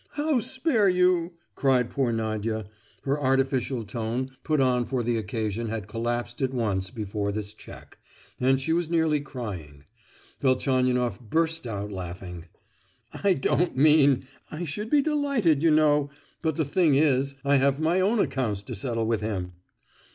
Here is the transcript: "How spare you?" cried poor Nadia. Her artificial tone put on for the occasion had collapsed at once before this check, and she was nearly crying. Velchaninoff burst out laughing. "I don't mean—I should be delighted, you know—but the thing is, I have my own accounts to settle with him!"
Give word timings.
"How 0.13 0.39
spare 0.39 0.89
you?" 0.89 1.33
cried 1.53 1.91
poor 1.91 2.11
Nadia. 2.11 2.65
Her 3.03 3.21
artificial 3.21 3.83
tone 3.83 4.31
put 4.43 4.59
on 4.59 4.85
for 4.87 5.03
the 5.03 5.15
occasion 5.15 5.69
had 5.69 5.87
collapsed 5.87 6.41
at 6.41 6.55
once 6.55 6.89
before 6.89 7.31
this 7.31 7.53
check, 7.53 7.99
and 8.39 8.59
she 8.59 8.73
was 8.73 8.89
nearly 8.89 9.19
crying. 9.19 9.83
Velchaninoff 10.39 11.19
burst 11.19 11.67
out 11.67 11.91
laughing. 11.91 12.45
"I 13.13 13.35
don't 13.35 13.77
mean—I 13.77 14.63
should 14.63 14.89
be 14.89 15.03
delighted, 15.03 15.61
you 15.61 15.69
know—but 15.69 16.55
the 16.55 16.65
thing 16.65 16.95
is, 16.95 17.35
I 17.45 17.57
have 17.57 17.79
my 17.79 17.99
own 18.01 18.17
accounts 18.17 18.63
to 18.63 18.73
settle 18.75 19.05
with 19.05 19.21
him!" 19.21 19.53